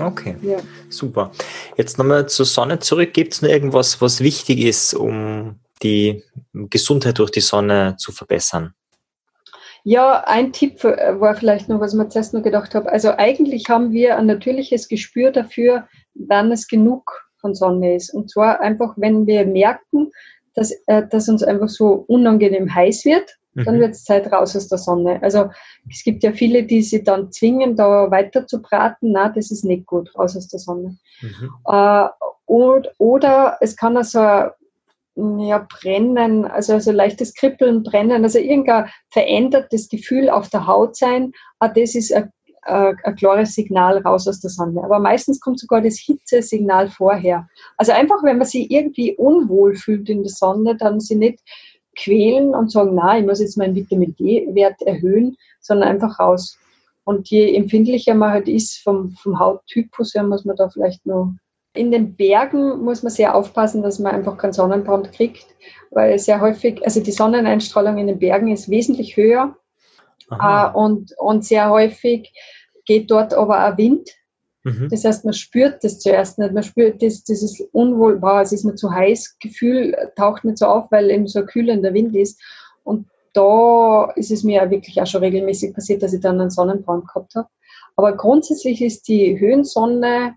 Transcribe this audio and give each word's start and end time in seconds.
Okay, 0.00 0.36
ja. 0.42 0.58
super. 0.88 1.32
Jetzt 1.76 1.98
nochmal 1.98 2.28
zur 2.28 2.46
Sonne 2.46 2.78
zurück. 2.78 3.12
Gibt 3.12 3.32
es 3.34 3.42
noch 3.42 3.48
irgendwas, 3.48 4.00
was 4.00 4.20
wichtig 4.20 4.60
ist, 4.60 4.94
um 4.94 5.58
die 5.82 6.22
Gesundheit 6.52 7.18
durch 7.18 7.30
die 7.30 7.40
Sonne 7.40 7.96
zu 7.98 8.12
verbessern? 8.12 8.74
Ja, 9.82 10.24
ein 10.26 10.52
Tipp 10.52 10.84
war 10.84 11.34
vielleicht 11.34 11.68
noch, 11.68 11.80
was 11.80 11.92
ich 11.92 11.98
mir 11.98 12.08
zuerst 12.08 12.34
noch 12.34 12.42
gedacht 12.42 12.74
habe. 12.74 12.90
Also 12.90 13.10
eigentlich 13.16 13.68
haben 13.68 13.90
wir 13.92 14.16
ein 14.16 14.26
natürliches 14.26 14.86
Gespür 14.86 15.32
dafür, 15.32 15.88
wann 16.14 16.52
es 16.52 16.68
genug 16.68 17.10
von 17.40 17.54
Sonne 17.54 17.96
ist. 17.96 18.14
Und 18.14 18.30
zwar 18.30 18.60
einfach, 18.60 18.94
wenn 18.96 19.26
wir 19.26 19.46
merken, 19.46 20.10
dass, 20.54 20.72
äh, 20.86 21.06
dass 21.08 21.28
uns 21.28 21.42
einfach 21.42 21.68
so 21.68 22.04
unangenehm 22.06 22.74
heiß 22.74 23.04
wird, 23.04 23.38
dann 23.64 23.76
mhm. 23.76 23.80
wird 23.80 23.90
es 23.92 24.04
Zeit 24.04 24.30
raus 24.32 24.56
aus 24.56 24.68
der 24.68 24.78
Sonne. 24.78 25.22
Also 25.22 25.50
es 25.90 26.02
gibt 26.02 26.22
ja 26.22 26.32
viele, 26.32 26.64
die 26.64 26.82
sich 26.82 27.04
dann 27.04 27.32
zwingen, 27.32 27.76
da 27.76 28.10
weiter 28.10 28.46
zu 28.46 28.60
braten. 28.60 29.12
Na, 29.12 29.28
das 29.28 29.50
ist 29.50 29.64
nicht 29.64 29.86
gut, 29.86 30.10
raus 30.18 30.36
aus 30.36 30.48
der 30.48 30.60
Sonne. 30.60 30.96
Mhm. 31.20 31.50
Äh, 31.66 32.08
oder, 32.46 32.90
oder 32.98 33.58
es 33.60 33.76
kann 33.76 33.96
also 33.96 34.50
ja, 35.38 35.66
brennen, 35.80 36.44
also, 36.44 36.74
also 36.74 36.92
leichtes 36.92 37.34
Kribbeln, 37.34 37.82
brennen, 37.82 38.22
also 38.22 38.38
irgendein 38.38 38.88
verändertes 39.10 39.88
Gefühl 39.88 40.30
auf 40.30 40.48
der 40.48 40.66
Haut 40.66 40.96
sein. 40.96 41.32
Ah, 41.58 41.68
das 41.68 41.96
ist 41.96 42.12
ein, 42.12 42.30
ein, 42.62 42.96
ein 43.02 43.16
klares 43.16 43.54
Signal 43.54 43.98
raus 43.98 44.28
aus 44.28 44.40
der 44.40 44.50
Sonne. 44.50 44.82
Aber 44.84 45.00
meistens 45.00 45.40
kommt 45.40 45.58
sogar 45.58 45.80
das 45.80 45.98
Hitzesignal 45.98 46.88
vorher. 46.88 47.48
Also 47.78 47.92
einfach, 47.92 48.22
wenn 48.22 48.38
man 48.38 48.46
sich 48.46 48.70
irgendwie 48.70 49.16
unwohl 49.16 49.74
fühlt 49.74 50.08
in 50.08 50.22
der 50.22 50.32
Sonne, 50.32 50.76
dann 50.76 51.00
sie 51.00 51.16
nicht 51.16 51.40
quälen 51.98 52.54
und 52.54 52.70
sagen, 52.70 52.94
na, 52.94 53.18
ich 53.18 53.26
muss 53.26 53.40
jetzt 53.40 53.56
meinen 53.56 53.74
Vitamin 53.74 54.14
D-Wert 54.16 54.80
erhöhen, 54.82 55.36
sondern 55.60 55.88
einfach 55.88 56.18
raus. 56.18 56.58
Und 57.04 57.30
je 57.30 57.54
empfindlicher 57.54 58.14
man 58.14 58.32
halt 58.32 58.48
ist 58.48 58.78
vom, 58.78 59.12
vom 59.12 59.38
Hauttypus 59.38 60.14
her, 60.14 60.22
muss 60.22 60.44
man 60.44 60.56
da 60.56 60.68
vielleicht 60.68 61.06
noch. 61.06 61.32
In 61.74 61.90
den 61.90 62.16
Bergen 62.16 62.82
muss 62.82 63.02
man 63.02 63.12
sehr 63.12 63.34
aufpassen, 63.34 63.82
dass 63.82 63.98
man 63.98 64.12
einfach 64.14 64.36
keinen 64.36 64.52
Sonnenbrand 64.52 65.12
kriegt, 65.12 65.46
weil 65.90 66.18
sehr 66.18 66.40
häufig, 66.40 66.84
also 66.84 67.00
die 67.00 67.12
Sonneneinstrahlung 67.12 67.98
in 67.98 68.08
den 68.08 68.18
Bergen 68.18 68.48
ist 68.48 68.68
wesentlich 68.68 69.16
höher 69.16 69.56
äh, 70.30 70.70
und, 70.70 71.14
und 71.18 71.44
sehr 71.44 71.70
häufig 71.70 72.32
geht 72.84 73.10
dort 73.10 73.34
aber 73.34 73.68
auch 73.68 73.78
Wind 73.78 74.10
Mhm. 74.68 74.88
Das 74.90 75.04
heißt, 75.04 75.24
man 75.24 75.34
spürt 75.34 75.82
das 75.82 75.98
zuerst 76.00 76.38
nicht. 76.38 76.52
Man 76.52 76.62
spürt 76.62 77.02
das, 77.02 77.24
dieses 77.24 77.60
Unwohl, 77.72 78.20
wow, 78.20 78.40
es 78.42 78.52
ist 78.52 78.64
mir 78.64 78.74
zu 78.74 78.90
heiß, 78.90 79.38
Gefühl 79.40 79.96
taucht 80.16 80.44
nicht 80.44 80.58
so 80.58 80.66
auf, 80.66 80.90
weil 80.90 81.10
eben 81.10 81.26
so 81.26 81.40
ein 81.40 81.46
kühlender 81.46 81.94
Wind 81.94 82.14
ist. 82.14 82.40
Und 82.84 83.06
da 83.32 84.10
ist 84.16 84.30
es 84.30 84.44
mir 84.44 84.70
wirklich 84.70 85.00
auch 85.00 85.06
schon 85.06 85.22
regelmäßig 85.22 85.74
passiert, 85.74 86.02
dass 86.02 86.12
ich 86.12 86.20
dann 86.20 86.40
einen 86.40 86.50
Sonnenbrand 86.50 87.06
gehabt 87.06 87.34
habe. 87.34 87.48
Aber 87.96 88.16
grundsätzlich 88.16 88.82
ist 88.82 89.08
die 89.08 89.38
Höhensonne 89.38 90.34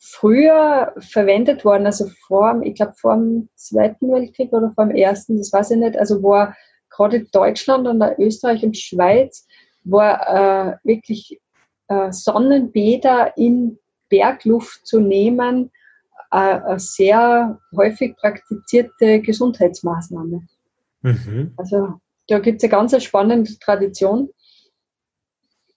früher 0.00 0.92
verwendet 0.98 1.64
worden, 1.64 1.86
also 1.86 2.06
vor, 2.26 2.60
ich 2.62 2.74
glaube 2.74 2.94
vor 2.94 3.16
dem 3.16 3.48
Zweiten 3.56 4.12
Weltkrieg 4.12 4.52
oder 4.52 4.72
vor 4.74 4.86
dem 4.86 4.96
Ersten, 4.96 5.38
das 5.38 5.52
weiß 5.52 5.72
ich 5.72 5.78
nicht, 5.78 5.96
also 5.96 6.22
war 6.22 6.56
gerade 6.90 7.24
Deutschland 7.32 7.86
und 7.86 8.02
Österreich 8.18 8.62
und 8.62 8.76
Schweiz 8.76 9.46
war 9.84 10.74
äh, 10.74 10.76
wirklich 10.84 11.40
äh, 11.88 12.12
Sonnenbäder 12.12 13.36
in 13.36 13.78
Bergluft 14.08 14.86
zu 14.86 15.00
nehmen, 15.00 15.70
äh, 16.30 16.36
eine 16.36 16.78
sehr 16.78 17.58
häufig 17.76 18.16
praktizierte 18.16 19.20
Gesundheitsmaßnahme. 19.20 20.46
Mhm. 21.02 21.52
Also 21.56 21.94
da 22.28 22.38
gibt 22.38 22.58
es 22.58 22.64
eine 22.64 22.70
ganz 22.70 23.02
spannende 23.02 23.58
Tradition. 23.58 24.28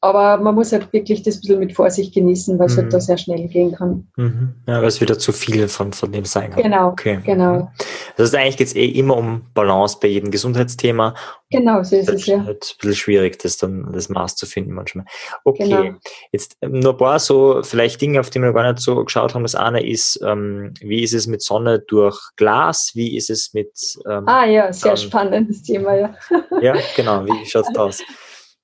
Aber 0.04 0.38
man 0.38 0.56
muss 0.56 0.72
halt 0.72 0.92
wirklich 0.94 1.22
das 1.22 1.36
ein 1.36 1.42
bisschen 1.42 1.60
mit 1.60 1.74
Vorsicht 1.76 2.16
genießen, 2.16 2.58
weil 2.58 2.66
es 2.66 2.76
halt 2.76 2.88
mhm. 2.88 2.94
halt 2.94 2.94
da 2.94 3.00
sehr 3.02 3.18
schnell 3.20 3.48
gehen 3.48 3.72
kann. 3.72 4.08
Mhm. 4.16 4.56
Ja, 4.68 4.82
weil 4.82 4.88
es 4.88 5.00
wieder 5.00 5.20
zu 5.20 5.32
viel 5.32 5.68
von, 5.68 5.94
von 5.94 6.12
dem 6.12 6.26
sein 6.26 6.50
kann. 6.50 6.64
Genau, 6.64 6.88
okay. 6.88 7.20
genau. 7.24 7.72
Das 8.18 8.30
heißt, 8.30 8.36
eigentlich 8.36 8.58
geht 8.58 8.68
es 8.68 8.76
eh 8.76 8.88
immer 8.88 9.16
um 9.16 9.44
Balance 9.54 10.00
bei 10.02 10.08
jedem 10.08 10.32
Gesundheitsthema. 10.32 11.14
Genau, 11.52 11.84
so 11.84 11.98
ist 11.98 12.10
es, 12.10 12.26
ja. 12.26 12.44
Halt 12.44 12.64
ein 12.64 12.78
bisschen 12.80 12.96
schwierig, 12.96 13.38
das 13.38 13.58
dann, 13.58 13.92
das 13.94 14.10
Maß 14.10 14.36
zu 14.38 14.48
finden 14.48 14.74
manchmal. 14.74 15.06
Okay, 15.44 15.66
genau. 15.66 15.96
jetzt 16.32 16.58
ähm, 16.62 16.80
nur 16.80 16.94
ein 16.94 16.98
paar 16.98 17.20
so 17.20 17.62
vielleicht 17.62 18.02
Dinge, 18.02 18.22
auf 18.22 18.32
die 18.32 18.40
wir 18.40 18.54
gar 18.54 18.72
nicht 18.72 18.82
so 18.82 19.04
geschaut 19.04 19.36
haben. 19.36 19.44
Das 19.44 19.54
eine 19.54 19.86
ist, 19.86 20.20
ähm, 20.26 20.74
wie 20.80 21.04
ist 21.04 21.14
es 21.14 21.28
mit 21.28 21.44
Sonne 21.44 21.78
durch 21.78 22.18
Glas? 22.38 22.94
Wie 22.96 23.16
ist 23.16 23.30
es 23.30 23.54
mit... 23.54 23.72
Ähm, 24.10 24.28
ah 24.28 24.46
ja, 24.46 24.74
sehr 24.74 24.94
dann, 24.94 24.98
spannendes 24.98 25.62
Thema, 25.62 25.94
ja. 25.94 26.16
ja, 26.60 26.76
genau. 26.96 27.24
Wie 27.24 27.46
schaut 27.46 27.66
es 27.70 27.78
aus? 27.78 28.02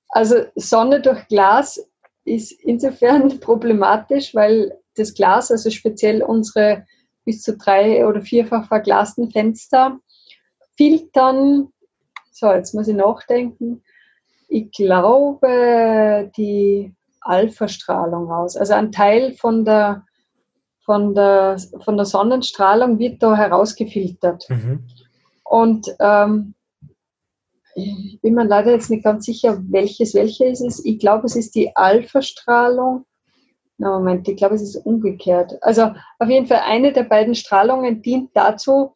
Also 0.08 0.36
Sonne 0.54 1.00
durch 1.00 1.26
Glas 1.28 1.80
ist 2.24 2.52
insofern 2.52 3.40
problematisch, 3.40 4.34
weil 4.34 4.78
das 4.96 5.14
Glas, 5.14 5.50
also 5.50 5.70
speziell 5.70 6.22
unsere 6.22 6.86
bis 7.24 7.42
zu 7.42 7.56
drei- 7.56 8.06
oder 8.06 8.22
vierfach 8.22 8.68
verglasten 8.68 9.30
Fenster, 9.30 9.98
filtern, 10.76 11.68
so 12.32 12.50
jetzt 12.52 12.74
muss 12.74 12.88
ich 12.88 12.96
nachdenken, 12.96 13.82
ich 14.48 14.70
glaube 14.70 16.30
die 16.36 16.94
Alpha-Strahlung 17.20 18.30
aus. 18.30 18.56
Also 18.56 18.72
ein 18.74 18.92
Teil 18.92 19.34
von 19.34 19.64
der, 19.64 20.06
von 20.80 21.14
der, 21.14 21.58
von 21.84 21.96
der 21.96 22.06
Sonnenstrahlung 22.06 22.98
wird 22.98 23.22
da 23.22 23.36
herausgefiltert. 23.36 24.48
Mhm. 24.48 24.84
Und 25.44 25.88
ähm, 26.00 26.54
bin 28.22 28.34
mir 28.34 28.44
leider 28.44 28.72
jetzt 28.72 28.90
nicht 28.90 29.04
ganz 29.04 29.24
sicher, 29.26 29.62
welches 29.68 30.14
welche 30.14 30.46
ist 30.46 30.60
es. 30.60 30.84
Ich 30.84 30.98
glaube, 30.98 31.26
es 31.26 31.36
ist 31.36 31.54
die 31.54 31.74
Alpha-Strahlung. 31.74 33.04
Na, 33.78 33.98
Moment, 33.98 34.26
ich 34.28 34.36
glaube, 34.36 34.56
es 34.56 34.62
ist 34.62 34.76
umgekehrt. 34.76 35.62
Also 35.62 35.92
auf 36.18 36.28
jeden 36.28 36.46
Fall 36.46 36.62
eine 36.64 36.92
der 36.92 37.04
beiden 37.04 37.34
Strahlungen 37.34 38.02
dient 38.02 38.30
dazu, 38.34 38.92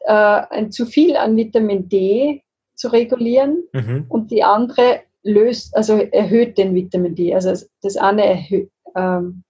äh, 0.00 0.12
ein 0.12 0.72
zu 0.72 0.86
viel 0.86 1.16
an 1.16 1.36
Vitamin 1.36 1.88
D 1.88 2.42
zu 2.74 2.88
regulieren 2.88 3.62
mhm. 3.72 4.06
und 4.08 4.30
die 4.30 4.42
andere 4.42 5.02
löst, 5.22 5.76
also 5.76 5.98
erhöht 5.98 6.58
den 6.58 6.74
Vitamin 6.74 7.14
D. 7.14 7.34
Also 7.34 7.54
das 7.82 7.96
eine 7.96 8.24
erhöht, 8.24 8.70
ähm, 8.96 9.44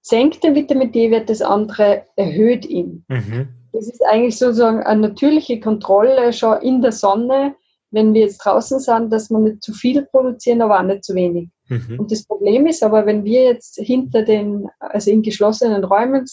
senkt 0.00 0.42
den 0.42 0.54
Vitamin 0.54 0.92
D-Wert, 0.92 1.28
das 1.28 1.42
andere 1.42 2.04
erhöht 2.16 2.64
ihn. 2.66 3.04
Mhm. 3.08 3.59
Das 3.72 3.88
ist 3.88 4.02
eigentlich 4.04 4.38
sozusagen 4.38 4.82
eine 4.82 5.08
natürliche 5.08 5.60
Kontrolle 5.60 6.32
schon 6.32 6.60
in 6.62 6.82
der 6.82 6.92
Sonne, 6.92 7.54
wenn 7.90 8.14
wir 8.14 8.22
jetzt 8.22 8.38
draußen 8.38 8.78
sind, 8.78 9.12
dass 9.12 9.30
wir 9.30 9.38
nicht 9.38 9.62
zu 9.62 9.72
viel 9.72 10.02
produzieren, 10.02 10.62
aber 10.62 10.78
auch 10.78 10.84
nicht 10.84 11.04
zu 11.04 11.14
wenig. 11.14 11.48
Mhm. 11.68 11.98
Und 11.98 12.12
das 12.12 12.24
Problem 12.24 12.66
ist 12.66 12.82
aber, 12.82 13.06
wenn 13.06 13.24
wir 13.24 13.44
jetzt 13.44 13.76
hinter 13.76 14.22
den, 14.22 14.68
also 14.78 15.10
in 15.10 15.22
geschlossenen 15.22 15.84
Räumen 15.84 16.24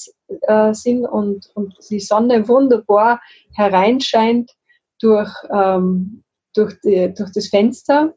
äh, 0.42 0.74
sind 0.74 1.06
und, 1.06 1.50
und 1.56 1.76
die 1.90 2.00
Sonne 2.00 2.48
wunderbar 2.48 3.22
hereinscheint 3.56 4.52
durch, 5.00 5.32
ähm, 5.52 6.24
durch, 6.54 6.76
die, 6.84 7.14
durch 7.14 7.32
das 7.34 7.48
Fenster, 7.48 8.14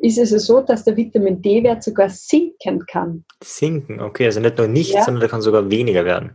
ist 0.00 0.18
es 0.18 0.30
so, 0.46 0.60
dass 0.60 0.84
der 0.84 0.96
Vitamin 0.96 1.42
D-Wert 1.42 1.82
sogar 1.82 2.08
sinken 2.08 2.84
kann. 2.86 3.24
Sinken, 3.42 4.00
okay, 4.00 4.26
also 4.26 4.40
nicht 4.40 4.58
nur 4.58 4.68
nichts, 4.68 4.94
ja. 4.94 5.04
sondern 5.04 5.20
der 5.20 5.28
kann 5.28 5.42
sogar 5.42 5.68
weniger 5.70 6.04
werden. 6.04 6.32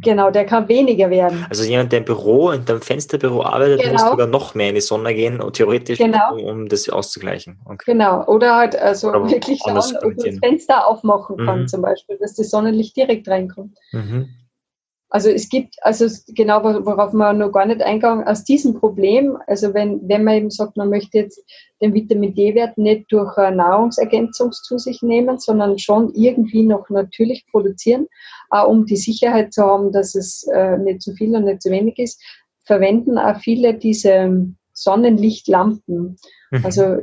Genau, 0.00 0.30
der 0.30 0.44
kann 0.44 0.68
weniger 0.68 1.10
werden. 1.10 1.44
Also 1.50 1.64
jemand, 1.64 1.90
der 1.92 2.00
im 2.00 2.04
Büro, 2.04 2.50
in 2.50 2.64
dem 2.64 2.80
Fensterbüro 2.80 3.42
arbeitet, 3.42 3.80
genau. 3.80 3.92
muss 3.92 4.02
sogar 4.02 4.26
noch 4.26 4.54
mehr 4.54 4.68
in 4.68 4.76
die 4.76 4.80
Sonne 4.80 5.14
gehen, 5.14 5.40
theoretisch, 5.52 5.98
genau. 5.98 6.34
um, 6.34 6.44
um, 6.44 6.68
das 6.68 6.88
auszugleichen. 6.88 7.58
Okay. 7.64 7.92
Genau, 7.92 8.24
oder 8.26 8.56
halt 8.56 8.76
also 8.76 9.08
oder 9.08 9.28
wirklich 9.28 9.60
schauen, 9.64 9.76
ob 9.76 10.04
man 10.04 10.16
das 10.16 10.38
Fenster 10.38 10.86
aufmachen 10.86 11.36
kann 11.38 11.62
mhm. 11.62 11.68
zum 11.68 11.82
Beispiel, 11.82 12.16
dass 12.18 12.34
das 12.34 12.50
Sonnenlicht 12.50 12.96
direkt 12.96 13.28
reinkommt. 13.28 13.76
Mhm. 13.92 14.28
Also 15.10 15.30
es 15.30 15.48
gibt, 15.48 15.76
also 15.80 16.06
genau, 16.34 16.62
worauf 16.62 17.14
man 17.14 17.38
noch 17.38 17.50
gar 17.50 17.64
nicht 17.64 17.80
eingegangen, 17.80 18.26
aus 18.26 18.44
diesem 18.44 18.74
Problem, 18.74 19.38
also 19.46 19.72
wenn, 19.72 20.06
wenn 20.06 20.22
man 20.22 20.34
eben 20.34 20.50
sagt, 20.50 20.76
man 20.76 20.90
möchte 20.90 21.18
jetzt 21.18 21.42
den 21.80 21.94
Vitamin 21.94 22.34
D-Wert 22.34 22.76
nicht 22.76 23.10
durch 23.10 23.34
Nahrungsergänzung 23.36 24.52
zu 24.52 24.76
sich 24.76 25.00
nehmen, 25.00 25.38
sondern 25.38 25.78
schon 25.78 26.12
irgendwie 26.14 26.62
noch 26.62 26.90
natürlich 26.90 27.46
produzieren, 27.50 28.06
auch 28.50 28.68
um 28.68 28.84
die 28.84 28.96
Sicherheit 28.96 29.54
zu 29.54 29.62
haben, 29.62 29.92
dass 29.92 30.14
es 30.14 30.46
äh, 30.52 30.76
nicht 30.76 31.00
zu 31.00 31.14
viel 31.14 31.34
und 31.34 31.44
nicht 31.44 31.62
zu 31.62 31.70
wenig 31.70 31.98
ist, 31.98 32.20
verwenden 32.64 33.16
auch 33.16 33.40
viele 33.40 33.74
diese 33.74 34.46
Sonnenlichtlampen. 34.74 36.18
Mhm. 36.50 36.64
Also 36.64 36.98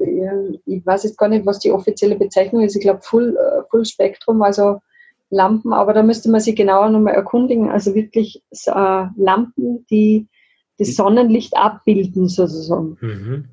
ich 0.65 0.85
weiß 0.85 1.03
jetzt 1.03 1.17
gar 1.17 1.29
nicht, 1.29 1.45
was 1.45 1.59
die 1.59 1.71
offizielle 1.71 2.15
Bezeichnung 2.15 2.63
ist. 2.63 2.75
Ich 2.75 2.81
glaube 2.81 3.01
Full, 3.01 3.35
äh, 3.35 3.63
Full 3.71 3.85
Spektrum, 3.85 4.43
also 4.43 4.79
Lampen, 5.29 5.73
aber 5.73 5.93
da 5.93 6.03
müsste 6.03 6.29
man 6.29 6.41
sich 6.41 6.55
genauer 6.55 6.89
nochmal 6.89 7.15
erkundigen. 7.15 7.69
Also 7.69 7.95
wirklich 7.95 8.43
äh, 8.51 9.05
Lampen, 9.17 9.85
die 9.89 10.27
das 10.77 10.95
Sonnenlicht 10.95 11.55
abbilden, 11.55 12.27
sozusagen. 12.27 12.97
Mhm. 12.99 13.45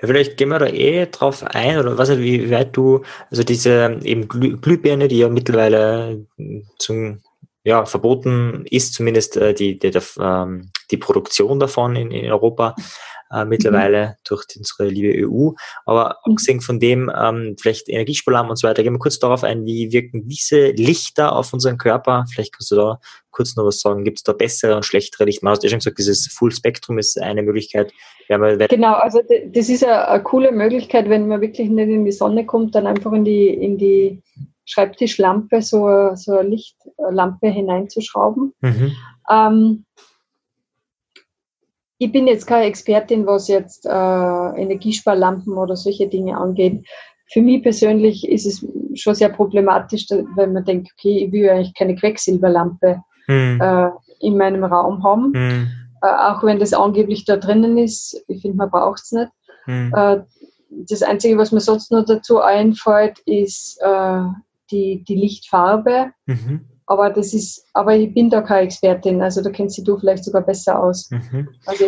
Ja, 0.00 0.08
vielleicht 0.08 0.36
gehen 0.36 0.50
wir 0.50 0.58
da 0.58 0.66
eh 0.66 1.06
drauf 1.06 1.42
ein, 1.42 1.78
oder 1.78 1.96
was, 1.96 2.18
wie 2.18 2.50
weit 2.50 2.76
du, 2.76 3.02
also 3.30 3.42
diese 3.42 3.98
eben 4.02 4.28
Glüh 4.28 4.56
Glühbirne, 4.58 5.08
die 5.08 5.18
ja 5.18 5.28
mittlerweile 5.28 6.26
zum, 6.78 7.22
ja, 7.64 7.86
verboten 7.86 8.64
ist, 8.70 8.94
zumindest 8.94 9.36
äh, 9.36 9.54
die, 9.54 9.78
die, 9.78 9.90
die, 9.90 10.00
ähm, 10.20 10.70
die 10.90 10.98
Produktion 10.98 11.58
davon 11.58 11.96
in, 11.96 12.10
in 12.10 12.30
Europa, 12.30 12.74
äh, 13.30 13.44
mittlerweile 13.44 14.06
mhm. 14.06 14.12
durch 14.24 14.44
unsere 14.56 14.88
liebe 14.88 15.28
EU. 15.28 15.50
Aber 15.84 16.18
mhm. 16.24 16.32
abgesehen 16.32 16.60
von 16.60 16.80
dem, 16.80 17.10
ähm, 17.16 17.56
vielleicht 17.60 17.88
Energiesparlampen 17.88 18.50
und 18.50 18.56
so 18.56 18.68
weiter, 18.68 18.82
gehen 18.82 18.94
wir 18.94 18.98
kurz 18.98 19.18
darauf 19.18 19.44
ein, 19.44 19.64
wie 19.64 19.92
wirken 19.92 20.28
diese 20.28 20.70
Lichter 20.70 21.34
auf 21.34 21.52
unseren 21.52 21.78
Körper? 21.78 22.24
Vielleicht 22.32 22.52
kannst 22.52 22.70
du 22.70 22.76
da 22.76 22.98
kurz 23.30 23.56
noch 23.56 23.64
was 23.64 23.80
sagen. 23.80 24.04
Gibt 24.04 24.18
es 24.18 24.22
da 24.22 24.32
bessere 24.32 24.76
und 24.76 24.84
schlechtere 24.84 25.24
Lichter? 25.24 25.44
Man 25.44 25.52
hast 25.52 25.62
ja 25.62 25.68
schon 25.68 25.78
gesagt, 25.78 25.98
dieses 25.98 26.26
Full 26.28 26.52
Spectrum 26.52 26.98
ist 26.98 27.20
eine 27.20 27.42
Möglichkeit. 27.42 27.92
genau, 28.28 28.94
also 28.94 29.20
das 29.52 29.68
ist 29.68 29.84
eine, 29.84 30.08
eine 30.08 30.22
coole 30.22 30.52
Möglichkeit, 30.52 31.08
wenn 31.08 31.28
man 31.28 31.40
wirklich 31.40 31.68
nicht 31.68 31.88
in 31.88 32.04
die 32.04 32.12
Sonne 32.12 32.46
kommt, 32.46 32.74
dann 32.74 32.86
einfach 32.86 33.12
in 33.12 33.24
die, 33.24 33.48
in 33.48 33.78
die 33.78 34.22
Schreibtischlampe 34.64 35.62
so, 35.62 36.10
so 36.14 36.38
eine 36.38 36.48
Lichtlampe 36.48 37.48
hineinzuschrauben. 37.48 38.52
Mhm. 38.60 38.92
Ähm, 39.30 39.84
ich 41.98 42.12
bin 42.12 42.26
jetzt 42.26 42.46
keine 42.46 42.66
Expertin, 42.66 43.26
was 43.26 43.48
jetzt 43.48 43.86
äh, 43.86 43.88
Energiesparlampen 43.90 45.54
oder 45.54 45.76
solche 45.76 46.08
Dinge 46.08 46.36
angeht. 46.36 46.86
Für 47.32 47.42
mich 47.42 47.62
persönlich 47.62 48.28
ist 48.28 48.46
es 48.46 48.66
schon 48.94 49.14
sehr 49.14 49.30
problematisch, 49.30 50.06
wenn 50.10 50.52
man 50.52 50.64
denkt, 50.64 50.90
okay, 50.96 51.24
ich 51.24 51.32
will 51.32 51.48
eigentlich 51.48 51.74
keine 51.74 51.96
Quecksilberlampe 51.96 53.02
hm. 53.26 53.60
äh, 53.60 53.88
in 54.20 54.36
meinem 54.36 54.64
Raum 54.64 55.02
haben. 55.02 55.32
Hm. 55.34 55.68
Äh, 56.02 56.06
auch 56.06 56.42
wenn 56.44 56.58
das 56.58 56.72
angeblich 56.72 57.24
da 57.24 57.36
drinnen 57.36 57.78
ist, 57.78 58.22
ich 58.28 58.42
finde, 58.42 58.58
man 58.58 58.70
braucht 58.70 59.02
es 59.02 59.12
nicht. 59.12 59.30
Hm. 59.64 59.92
Äh, 59.94 60.18
das 60.70 61.02
Einzige, 61.02 61.38
was 61.38 61.52
mir 61.52 61.60
sonst 61.60 61.90
noch 61.90 62.04
dazu 62.04 62.40
einfällt, 62.40 63.18
ist 63.20 63.80
äh, 63.80 64.20
die, 64.70 65.04
die 65.04 65.14
Lichtfarbe. 65.14 66.10
Mhm. 66.26 66.66
Aber 66.86 67.10
das 67.10 67.34
ist, 67.34 67.66
aber 67.72 67.96
ich 67.96 68.14
bin 68.14 68.30
da 68.30 68.42
keine 68.42 68.62
Expertin, 68.62 69.20
also 69.20 69.42
da 69.42 69.50
kennst 69.50 69.76
du 69.86 69.98
vielleicht 69.98 70.24
sogar 70.24 70.42
besser 70.42 70.80
aus. 70.80 71.10
Mhm. 71.10 71.48
Also 71.66 71.84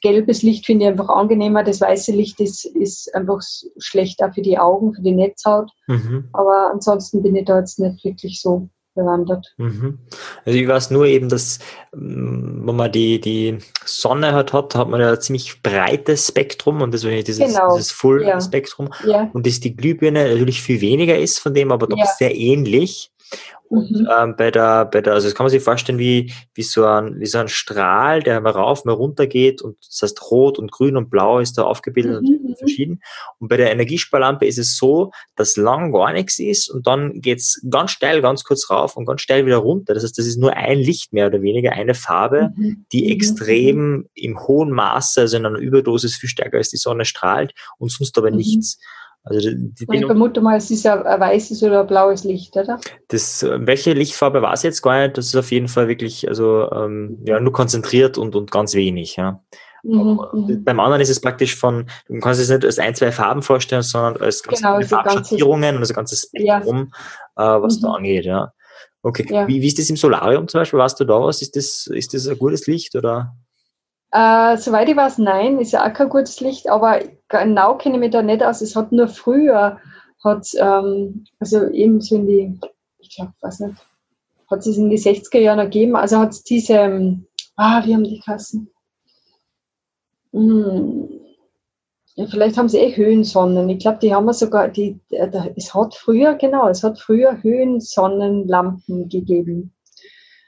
gelbes 0.00 0.42
Licht 0.42 0.64
finde 0.64 0.86
ich 0.86 0.90
einfach 0.90 1.10
angenehmer, 1.10 1.62
das 1.62 1.82
weiße 1.82 2.12
Licht 2.12 2.40
ist, 2.40 2.64
ist 2.64 3.14
einfach 3.14 3.40
schlecht 3.78 4.22
auch 4.22 4.32
für 4.32 4.42
die 4.42 4.58
Augen, 4.58 4.94
für 4.94 5.02
die 5.02 5.12
Netzhaut. 5.12 5.70
Mhm. 5.86 6.28
Aber 6.32 6.70
ansonsten 6.72 7.22
bin 7.22 7.36
ich 7.36 7.44
da 7.44 7.58
jetzt 7.58 7.78
nicht 7.78 8.02
wirklich 8.04 8.40
so 8.40 8.70
bewandert. 8.96 9.54
Mhm. 9.58 9.98
Also 10.44 10.58
ich 10.58 10.66
weiß 10.66 10.90
nur 10.90 11.06
eben, 11.06 11.28
dass 11.28 11.60
mm, 11.94 12.66
wenn 12.66 12.76
man 12.76 12.90
die, 12.90 13.20
die 13.20 13.58
Sonne 13.84 14.32
hat, 14.32 14.52
hat, 14.52 14.74
hat 14.74 14.88
man 14.88 15.00
ja 15.00 15.12
ein 15.12 15.20
ziemlich 15.20 15.62
breites 15.62 16.28
Spektrum 16.28 16.82
und 16.82 16.92
deswegen 16.92 17.22
dieses, 17.22 17.46
genau. 17.46 17.76
dieses 17.76 17.92
Full-Spektrum. 17.92 18.88
Ja. 19.04 19.10
Ja. 19.10 19.30
Und 19.32 19.46
dass 19.46 19.60
die 19.60 19.76
Glühbirne 19.76 20.30
natürlich 20.30 20.62
viel 20.62 20.80
weniger 20.80 21.16
ist 21.16 21.38
von 21.38 21.54
dem, 21.54 21.70
aber 21.70 21.86
doch 21.86 21.98
ja. 21.98 22.06
sehr 22.18 22.34
ähnlich. 22.34 23.12
Und 23.68 23.90
mhm. 23.90 24.08
ähm, 24.16 24.34
bei 24.36 24.50
der, 24.50 24.84
bei 24.84 25.00
der, 25.00 25.14
also 25.14 25.26
das 25.26 25.34
kann 25.34 25.44
man 25.44 25.50
sich 25.50 25.62
vorstellen 25.62 25.98
wie, 25.98 26.32
wie, 26.54 26.62
so 26.62 26.84
ein, 26.84 27.18
wie 27.18 27.26
so 27.26 27.38
ein 27.38 27.48
Strahl, 27.48 28.22
der 28.22 28.40
mal 28.40 28.50
rauf, 28.50 28.84
mal 28.84 28.92
runter 28.92 29.26
geht 29.26 29.60
und 29.60 29.76
das 29.84 30.02
heißt 30.02 30.30
rot 30.30 30.58
und 30.58 30.70
grün 30.70 30.96
und 30.96 31.10
blau 31.10 31.40
ist 31.40 31.58
da 31.58 31.64
aufgebildet 31.64 32.22
mhm. 32.22 32.46
und 32.46 32.58
verschieden. 32.58 33.02
Und 33.38 33.48
bei 33.48 33.56
der 33.56 33.72
Energiesparlampe 33.72 34.46
ist 34.46 34.58
es 34.58 34.76
so, 34.76 35.10
dass 35.34 35.56
lang 35.56 35.92
gar 35.92 36.12
nichts 36.12 36.38
ist 36.38 36.70
und 36.70 36.86
dann 36.86 37.20
geht's 37.20 37.60
ganz 37.68 37.90
steil, 37.90 38.22
ganz 38.22 38.44
kurz 38.44 38.70
rauf 38.70 38.96
und 38.96 39.04
ganz 39.04 39.22
steil 39.22 39.46
wieder 39.46 39.58
runter. 39.58 39.94
Das 39.94 40.04
heißt, 40.04 40.16
das 40.16 40.26
ist 40.26 40.38
nur 40.38 40.52
ein 40.52 40.78
Licht 40.78 41.12
mehr 41.12 41.26
oder 41.26 41.42
weniger, 41.42 41.72
eine 41.72 41.94
Farbe, 41.94 42.52
mhm. 42.54 42.86
die 42.92 43.04
mhm. 43.04 43.10
extrem 43.10 44.08
im 44.14 44.46
hohen 44.46 44.70
Maße, 44.70 45.22
also 45.22 45.36
in 45.36 45.46
einer 45.46 45.58
Überdosis 45.58 46.16
viel 46.16 46.28
stärker 46.28 46.58
als 46.58 46.70
die 46.70 46.76
Sonne 46.76 47.04
strahlt 47.04 47.52
und 47.78 47.90
sonst 47.90 48.16
aber 48.16 48.30
mhm. 48.30 48.36
nichts. 48.36 48.78
Also 49.28 49.50
die, 49.50 49.72
die 49.74 49.86
ich 49.90 50.06
vermute 50.06 50.40
mal, 50.40 50.56
es 50.56 50.70
ist 50.70 50.86
ein, 50.86 51.02
ein, 51.02 51.20
weißes 51.20 51.60
oder 51.64 51.80
ein 51.80 51.86
blaues 51.88 52.22
Licht, 52.22 52.56
oder? 52.56 52.78
Das, 53.08 53.44
welche 53.44 53.92
Lichtfarbe 53.92 54.40
war 54.40 54.52
es 54.52 54.62
jetzt 54.62 54.82
gar 54.82 55.02
nicht? 55.02 55.18
Das 55.18 55.26
ist 55.26 55.36
auf 55.36 55.50
jeden 55.50 55.66
Fall 55.66 55.88
wirklich, 55.88 56.28
also 56.28 56.70
ähm, 56.70 57.18
ja, 57.26 57.40
nur 57.40 57.52
konzentriert 57.52 58.18
und, 58.18 58.36
und 58.36 58.52
ganz 58.52 58.74
wenig, 58.74 59.16
ja. 59.16 59.40
Mhm, 59.82 60.20
mhm. 60.32 60.64
beim 60.64 60.80
anderen 60.80 61.02
ist 61.02 61.10
es 61.10 61.20
praktisch 61.20 61.56
von, 61.56 61.86
du 62.08 62.18
kannst 62.20 62.40
es 62.40 62.48
nicht 62.48 62.64
als 62.64 62.78
ein, 62.78 62.94
zwei 62.94 63.10
Farben 63.10 63.42
vorstellen, 63.42 63.82
sondern 63.82 64.16
als 64.22 64.44
ganz 64.44 64.58
genau, 64.58 64.76
viele 64.76 64.88
Farbschattierungen 64.88 65.74
und 65.74 65.80
das 65.80 65.92
ganze 65.92 66.16
Spektrum, 66.16 66.92
ja. 67.36 67.56
äh, 67.56 67.62
was 67.62 67.78
mhm. 67.78 67.82
da 67.82 67.92
angeht, 67.94 68.24
ja. 68.24 68.52
Okay. 69.02 69.26
Ja. 69.28 69.46
Wie, 69.48 69.60
wie 69.60 69.66
ist 69.66 69.78
das 69.78 69.90
im 69.90 69.96
Solarium 69.96 70.46
zum 70.48 70.60
Beispiel? 70.60 70.78
Warst 70.78 70.98
du 70.98 71.04
da 71.04 71.20
was? 71.20 71.42
Ist 71.42 71.54
das, 71.56 71.86
ist 71.86 72.14
das 72.14 72.26
ein 72.26 72.38
gutes 72.38 72.66
Licht 72.66 72.96
oder? 72.96 73.36
Äh, 74.16 74.56
soweit 74.56 74.88
ich 74.88 74.96
weiß, 74.96 75.18
nein, 75.18 75.58
ist 75.58 75.72
ja 75.72 75.86
auch 75.86 75.92
kein 75.92 76.08
gutes 76.08 76.40
Licht, 76.40 76.70
aber 76.70 77.00
genau 77.28 77.76
kenne 77.76 77.96
ich 77.96 78.00
mich 78.00 78.10
da 78.12 78.22
nicht 78.22 78.42
aus. 78.42 78.62
Es 78.62 78.74
hat 78.74 78.90
nur 78.90 79.08
früher, 79.08 79.78
hat 80.24 80.48
ähm, 80.58 81.26
also 81.38 81.68
eben 81.68 82.00
so 82.00 82.16
in 82.16 82.26
die, 82.26 82.60
ich 82.98 83.14
glaube, 83.14 83.34
weiß 83.42 83.60
nicht, 83.60 83.76
hat 84.50 84.60
es 84.60 84.78
in 84.78 84.88
die 84.88 84.98
60er 84.98 85.38
Jahre 85.38 85.64
gegeben, 85.64 85.96
also 85.96 86.16
hat 86.18 86.30
es 86.30 86.42
diese, 86.44 86.72
ähm, 86.74 87.26
ah, 87.56 87.84
wie 87.84 87.92
haben 87.92 88.04
die 88.04 88.20
Kassen? 88.20 88.70
Hm, 90.32 91.10
ja, 92.14 92.26
vielleicht 92.26 92.56
haben 92.56 92.70
sie 92.70 92.78
eh 92.78 92.96
Höhensonnen. 92.96 93.68
Ich 93.68 93.80
glaube, 93.80 93.98
die 93.98 94.14
haben 94.14 94.24
wir 94.24 94.32
sogar, 94.32 94.68
die, 94.68 94.98
äh, 95.10 95.28
es 95.56 95.74
hat 95.74 95.94
früher, 95.94 96.36
genau, 96.36 96.68
es 96.68 96.82
hat 96.82 96.98
früher 96.98 97.42
Höhensonnenlampen 97.42 99.10
gegeben. 99.10 99.75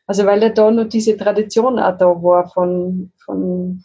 Also 0.08 0.25
weil 0.25 0.43
ja 0.43 0.49
da 0.49 0.70
noch 0.70 0.88
diese 0.88 1.16
Tradition 1.19 1.78
auch 1.78 1.96
da 1.99 2.06
war 2.06 2.49
von, 2.49 3.12
von 3.25 3.84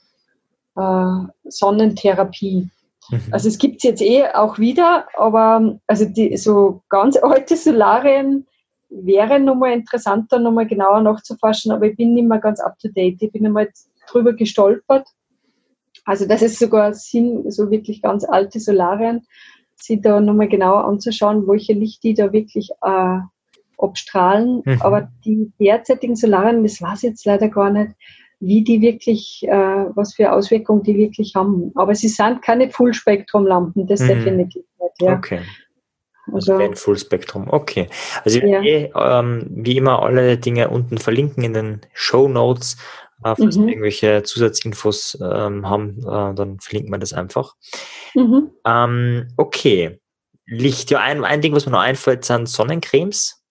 äh, 0.78 1.28
Sonnentherapie. 1.44 2.70
Mhm. 3.10 3.22
Also 3.32 3.50
es 3.50 3.58
gibt 3.58 3.78
es 3.78 3.84
jetzt 3.84 4.02
eh 4.02 4.26
auch 4.34 4.58
wieder, 4.58 5.06
aber 5.18 5.78
also 5.86 6.06
die 6.06 6.36
so 6.38 6.82
ganz 6.88 7.18
alte 7.18 7.58
Solarien 7.58 8.48
wäre 8.90 9.38
nochmal 9.40 9.74
interessanter, 9.74 10.40
nochmal 10.40 10.66
genauer 10.66 11.02
nachzuforschen, 11.02 11.74
aber 11.74 11.88
ich 11.88 11.98
bin 11.98 12.14
nicht 12.14 12.28
mehr 12.28 12.40
ganz 12.40 12.62
up 12.62 12.80
to 12.80 12.88
date. 12.88 13.22
Ich 13.22 13.32
bin 13.34 13.46
einmal 13.46 13.70
drüber 14.10 14.32
gestolpert. 14.32 15.06
Also 16.06 16.26
das 16.26 16.42
ist 16.42 16.58
sogar 16.58 16.94
Sinn, 16.94 17.52
so 17.52 17.70
wirklich 17.70 18.02
ganz 18.02 18.24
alte 18.24 18.62
Solarien, 18.62 19.28
sich 19.76 20.02
da 20.02 20.22
nochmal 20.22 20.48
genauer 20.48 20.86
anzuschauen, 20.86 21.46
welche 21.50 21.74
Licht 21.74 22.02
die 22.04 22.14
da 22.14 22.32
wirklich 22.32 22.70
äh, 22.82 23.20
abstrahlen. 23.84 24.62
Mhm. 24.66 24.82
Aber 24.82 25.10
die 25.26 25.52
derzeitigen 25.60 26.16
Solarien, 26.16 26.64
das 26.64 26.82
weiß 26.82 27.04
ich 27.04 27.10
jetzt 27.10 27.26
leider 27.26 27.50
gar 27.50 27.70
nicht, 27.70 27.92
wie 28.40 28.64
die 28.64 28.82
wirklich, 28.82 29.46
äh, 29.48 29.86
was 29.96 30.16
für 30.16 30.32
Auswirkungen 30.32 30.84
die 30.84 30.98
wirklich 30.98 31.36
haben. 31.36 31.72
Aber 31.76 31.96
sie 31.96 32.10
sind 32.10 32.42
keine 32.42 32.70
Full-Spektrum-Lampen, 32.70 33.88
das 33.88 34.02
mhm. 34.02 34.08
definitiv 34.08 34.64
nicht. 34.80 35.02
Ja. 35.02 35.18
Okay. 35.18 35.42
Also, 36.32 36.56
also 36.56 36.76
Full-Spektrum, 36.76 37.48
okay. 37.50 37.90
Also 38.24 38.40
ja. 38.40 38.62
eh, 38.62 38.92
ähm, 38.96 39.46
wie 39.50 39.78
immer 39.78 40.02
alle 40.04 40.38
Dinge 40.38 40.70
unten 40.70 40.98
verlinken 40.98 41.44
in 41.44 41.54
den 41.54 41.82
Show 41.94 42.28
Notes. 42.28 42.78
Äh, 43.24 43.36
falls 43.36 43.58
mhm. 43.58 43.64
wir 43.64 43.70
irgendwelche 43.70 44.24
Zusatzinfos 44.24 45.18
ähm, 45.22 45.70
haben, 45.70 46.00
äh, 46.00 46.34
dann 46.34 46.60
verlinken 46.60 46.94
wir 46.94 46.98
das 46.98 47.14
einfach. 47.14 47.56
Mhm. 48.16 48.52
Ähm, 48.66 49.28
okay. 49.38 50.00
Licht, 50.46 50.92
ja, 50.92 51.00
ein, 51.00 51.24
ein 51.24 51.42
Ding, 51.42 51.56
was 51.56 51.66
mir 51.66 51.72
noch 51.72 51.80
einfällt, 51.80 52.26
sind 52.26 52.50
Sonnencremes. 52.50 53.43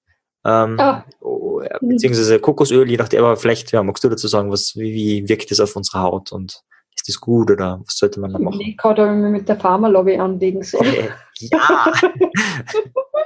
Ähm, 0.44 0.76
oh. 1.20 1.62
Beziehungsweise 1.80 2.40
Kokosöl, 2.40 2.88
je 2.90 2.96
nachdem, 2.96 3.24
aber 3.24 3.36
vielleicht 3.36 3.72
ja, 3.72 3.82
magst 3.82 4.02
du 4.02 4.08
dazu 4.08 4.28
sagen, 4.28 4.50
was, 4.50 4.76
wie, 4.76 4.92
wie 4.92 5.28
wirkt 5.28 5.50
das 5.50 5.60
auf 5.60 5.76
unsere 5.76 6.00
Haut 6.02 6.32
und 6.32 6.62
ist 6.94 7.08
das 7.08 7.20
gut 7.20 7.50
oder 7.50 7.80
was 7.84 7.96
sollte 7.96 8.20
man 8.20 8.32
da 8.32 8.38
machen? 8.38 8.60
Ich 8.60 8.76
gerade, 8.76 9.06
wenn 9.06 9.22
man 9.22 9.32
mit 9.32 9.48
der 9.48 9.58
Pharmalobby 9.58 10.16
anlegen 10.16 10.62
soll. 10.62 10.86
Äh, 10.86 11.10
ja! 11.38 11.92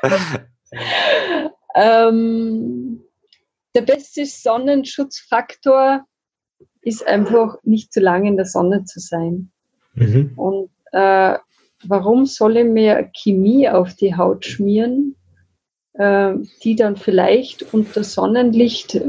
ähm, 1.74 3.02
der 3.74 3.82
beste 3.82 4.24
Sonnenschutzfaktor 4.24 6.06
ist 6.82 7.06
einfach 7.06 7.56
nicht 7.64 7.92
zu 7.92 8.00
lange 8.00 8.28
in 8.28 8.36
der 8.36 8.46
Sonne 8.46 8.84
zu 8.84 9.00
sein. 9.00 9.50
Mhm. 9.94 10.32
Und 10.36 10.70
äh, 10.92 11.36
warum 11.84 12.26
soll 12.26 12.58
ich 12.58 12.64
mir 12.64 13.10
Chemie 13.12 13.68
auf 13.68 13.94
die 13.94 14.14
Haut 14.16 14.44
schmieren, 14.44 15.15
die 15.98 16.76
dann 16.76 16.96
vielleicht 16.96 17.72
unter 17.72 18.04
Sonnenlicht 18.04 19.00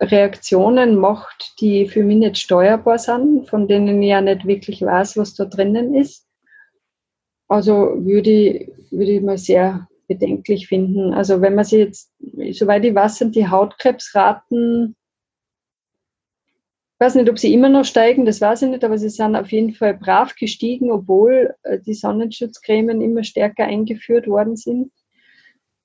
Reaktionen 0.00 0.96
macht, 0.96 1.54
die 1.60 1.88
für 1.88 2.04
mich 2.04 2.18
nicht 2.18 2.38
steuerbar 2.38 2.98
sind, 2.98 3.48
von 3.48 3.66
denen 3.66 4.00
ich 4.00 4.10
ja 4.10 4.20
nicht 4.20 4.46
wirklich 4.46 4.80
weiß, 4.80 5.16
was 5.16 5.34
da 5.34 5.46
drinnen 5.46 5.94
ist. 5.94 6.26
Also 7.48 7.72
würde 8.04 8.30
ich, 8.30 8.68
würde 8.90 9.12
ich 9.12 9.22
mal 9.22 9.38
sehr 9.38 9.88
bedenklich 10.08 10.68
finden. 10.68 11.12
Also 11.12 11.40
wenn 11.40 11.54
man 11.54 11.64
sich 11.64 11.78
jetzt, 11.78 12.12
soweit 12.52 12.84
ich 12.84 12.94
weiß, 12.94 13.18
sind 13.18 13.34
die 13.34 13.48
Hautkrebsraten, 13.48 14.96
ich 16.94 17.00
weiß 17.00 17.16
nicht, 17.16 17.28
ob 17.28 17.38
sie 17.38 17.52
immer 17.52 17.68
noch 17.68 17.84
steigen, 17.84 18.24
das 18.24 18.40
weiß 18.40 18.62
ich 18.62 18.70
nicht, 18.70 18.84
aber 18.84 18.96
sie 18.96 19.10
sind 19.10 19.36
auf 19.36 19.52
jeden 19.52 19.74
Fall 19.74 19.94
brav 19.94 20.34
gestiegen, 20.34 20.90
obwohl 20.90 21.54
äh, 21.62 21.78
die 21.80 21.92
Sonnenschutzcremen 21.92 23.02
immer 23.02 23.22
stärker 23.22 23.64
eingeführt 23.64 24.26
worden 24.28 24.56
sind. 24.56 24.92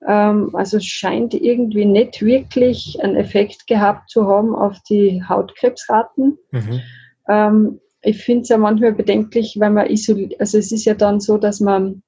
Ähm, 0.08 0.50
also 0.54 0.80
scheint 0.80 1.34
irgendwie 1.34 1.86
nicht 1.86 2.22
wirklich 2.22 2.98
einen 3.02 3.16
Effekt 3.16 3.68
gehabt 3.68 4.10
zu 4.10 4.28
haben 4.28 4.56
auf 4.56 4.78
die 4.90 5.24
Hautkrebsraten. 5.24 6.38
Mhm. 6.52 6.82
Ähm, 7.28 7.80
ich 8.02 8.24
finde 8.24 8.42
es 8.42 8.50
ja 8.50 8.58
manchmal 8.58 8.94
bedenklich, 8.94 9.58
weil 9.60 9.70
man 9.70 9.90
isoliert, 9.90 10.40
also 10.40 10.58
es 10.58 10.72
ist 10.72 10.86
ja 10.86 10.96
dann 10.96 11.20
so, 11.20 11.38
dass 11.38 11.60
man 11.60 12.02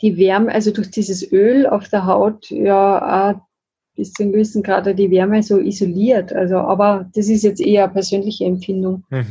die 0.00 0.16
Wärme, 0.16 0.52
also 0.52 0.70
durch 0.70 0.90
dieses 0.90 1.30
Öl 1.30 1.66
auf 1.66 1.88
der 1.88 2.06
Haut 2.06 2.50
ja 2.50 3.32
auch 3.32 3.40
bis 3.96 4.12
zu 4.12 4.22
einem 4.22 4.32
gewissen 4.32 4.62
Grad 4.62 4.86
die 4.98 5.10
Wärme 5.10 5.42
so 5.42 5.58
isoliert. 5.58 6.32
Also, 6.32 6.56
aber 6.56 7.08
das 7.14 7.28
ist 7.28 7.44
jetzt 7.44 7.60
eher 7.60 7.84
eine 7.84 7.92
persönliche 7.92 8.44
Empfindung. 8.44 9.04
Mhm. 9.10 9.26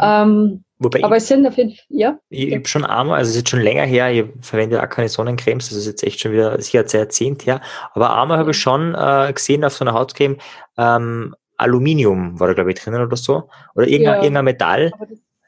Ähm, 0.00 0.64
Wobei 0.82 1.04
aber 1.04 1.16
ich, 1.16 1.22
es 1.22 1.28
sind 1.28 1.46
auf 1.46 1.58
jeden 1.58 1.70
Fall, 1.70 1.84
ja. 1.90 2.18
Ich 2.30 2.54
habe 2.54 2.66
schon 2.66 2.86
einmal, 2.86 3.18
also 3.18 3.28
es 3.28 3.36
ist 3.36 3.42
jetzt 3.42 3.50
schon 3.50 3.60
länger 3.60 3.84
her, 3.84 4.10
ich 4.10 4.24
verwende 4.40 4.82
auch 4.82 4.88
keine 4.88 5.10
Sonnencremes, 5.10 5.68
das 5.68 5.76
ist 5.76 5.86
jetzt 5.86 6.02
echt 6.02 6.20
schon 6.20 6.32
wieder 6.32 6.60
sicher 6.60 6.80
ein 6.80 6.86
Jahrzehnt 6.88 7.44
her, 7.46 7.60
aber 7.92 8.18
einmal 8.18 8.38
habe 8.38 8.52
ich 8.52 8.56
schon 8.56 8.94
äh, 8.94 9.30
gesehen 9.32 9.62
auf 9.62 9.74
so 9.74 9.84
einer 9.84 9.92
Hautcreme, 9.92 10.38
ähm, 10.78 11.34
Aluminium 11.58 12.40
war 12.40 12.48
da 12.48 12.54
glaube 12.54 12.72
ich 12.72 12.80
drinnen 12.80 13.02
oder 13.02 13.16
so, 13.16 13.50
oder 13.74 13.86
irgendein, 13.86 14.16
ja, 14.16 14.22
irgendein 14.22 14.44
Metall. 14.46 14.92